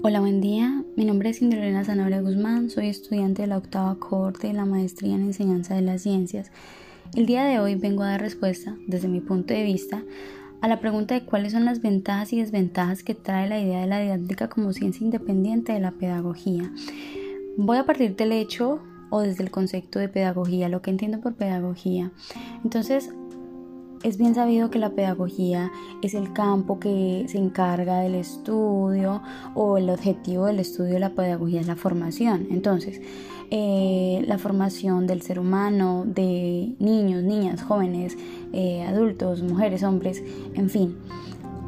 [0.00, 0.84] Hola, buen día.
[0.96, 2.70] Mi nombre es Cinderela Zanabria Guzmán.
[2.70, 6.52] Soy estudiante de la octava cohorte de la maestría en enseñanza de las ciencias.
[7.16, 10.04] El día de hoy vengo a dar respuesta, desde mi punto de vista,
[10.60, 13.88] a la pregunta de cuáles son las ventajas y desventajas que trae la idea de
[13.88, 16.72] la didáctica como ciencia independiente de la pedagogía.
[17.56, 21.34] Voy a partir del hecho o desde el concepto de pedagogía, lo que entiendo por
[21.34, 22.12] pedagogía.
[22.62, 23.10] Entonces,
[24.02, 29.22] es bien sabido que la pedagogía es el campo que se encarga del estudio
[29.54, 32.46] o el objetivo del estudio de la pedagogía es la formación.
[32.50, 33.00] Entonces,
[33.50, 38.16] eh, la formación del ser humano, de niños, niñas, jóvenes,
[38.52, 40.22] eh, adultos, mujeres, hombres,
[40.54, 40.96] en fin,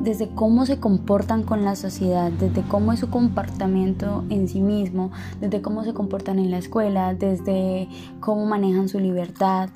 [0.00, 5.10] desde cómo se comportan con la sociedad, desde cómo es su comportamiento en sí mismo,
[5.40, 7.88] desde cómo se comportan en la escuela, desde
[8.20, 9.70] cómo manejan su libertad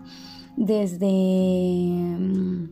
[0.57, 2.69] desde mm,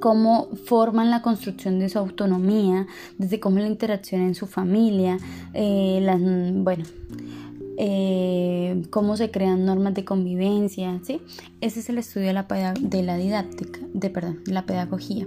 [0.00, 2.86] cómo forman la construcción de su autonomía,
[3.18, 5.18] desde cómo la interacción en su familia,
[5.54, 6.04] eh,
[6.56, 6.84] bueno,
[7.78, 11.20] eh, cómo se crean normas de convivencia, ¿sí?
[11.60, 15.26] Ese es el estudio de la, de la didáctica, de, perdón, la pedagogía.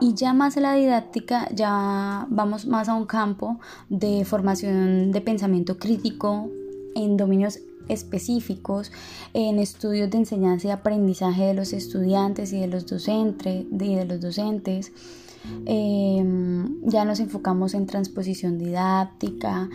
[0.00, 5.20] Y ya más a la didáctica, ya vamos más a un campo de formación de
[5.20, 6.50] pensamiento crítico
[6.94, 7.60] en dominios
[7.92, 8.92] específicos
[9.34, 13.66] en estudios de enseñanza y aprendizaje de los estudiantes y de los docentes.
[13.70, 14.92] de los docentes.
[15.66, 19.68] Em, ya nos enfocamos en transposición didáctica,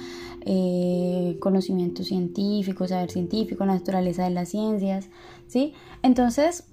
[0.45, 5.09] eh, conocimiento científico, saber científico, naturaleza de las ciencias,
[5.47, 5.73] ¿sí?
[6.03, 6.63] Entonces,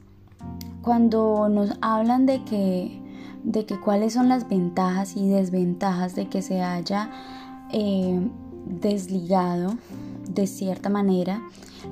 [0.83, 3.01] cuando nos hablan de que,
[3.43, 7.11] de que cuáles son las ventajas y desventajas de que se haya
[7.73, 8.29] eh,
[8.67, 9.75] desligado
[10.35, 11.43] de cierta manera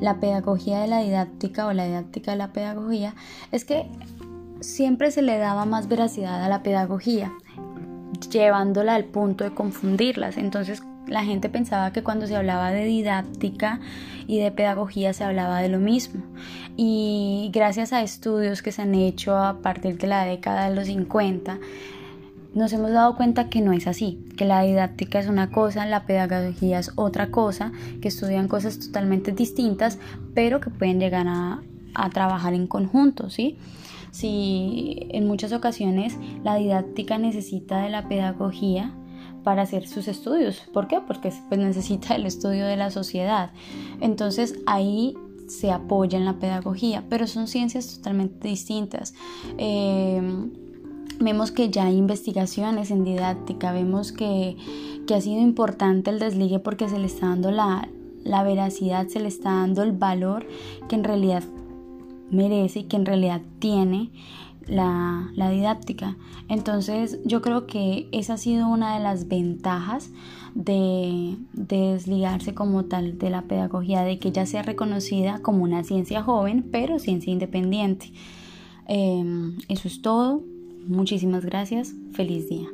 [0.01, 3.15] la pedagogía de la didáctica o la didáctica de la pedagogía
[3.51, 3.87] es que
[4.61, 7.33] siempre se le daba más veracidad a la pedagogía,
[8.31, 10.37] llevándola al punto de confundirlas.
[10.37, 13.81] Entonces la gente pensaba que cuando se hablaba de didáctica
[14.27, 16.23] y de pedagogía se hablaba de lo mismo.
[16.77, 20.87] Y gracias a estudios que se han hecho a partir de la década de los
[20.87, 21.59] 50,
[22.55, 26.05] nos hemos dado cuenta que no es así, que la didáctica es una cosa, la
[26.05, 29.99] pedagogía es otra cosa, que estudian cosas totalmente distintas,
[30.35, 31.63] pero que pueden llegar a,
[32.13, 33.59] trabajar en conjunto, ¿sí?
[34.11, 38.95] Si en muchas ocasiones la didáctica necesita de la pedagogía
[39.45, 41.01] para hacer sus estudios, ¿por qué?
[41.07, 43.51] Porque pues, necesita el estudio de la sociedad.
[44.01, 45.15] Entonces ahí
[45.49, 49.15] se apoya en la pedagogía, pero son ciencias totalmente distintas.
[49.59, 50.51] Eh,
[51.21, 54.57] Vemos que ya hay investigaciones en didáctica, vemos que,
[55.13, 57.87] ha sido importante el desligue porque se le está dando la,
[58.25, 60.47] veracidad, se le está dando el valor
[60.89, 61.45] que en realidad
[62.31, 64.11] merece y que en realidad tiene
[64.67, 66.17] la, didáctica.
[66.49, 70.11] Entonces yo creo que esa ha sido una de las ventajas
[70.55, 76.23] de, desligarse como tal de la pedagogía, de que ya sea reconocida como una ciencia
[76.23, 78.13] joven, pero ciencia independiente.
[78.87, 80.43] Em, eso es todo.
[80.87, 81.95] Muchísimas gracias.
[82.13, 82.69] Feliz día.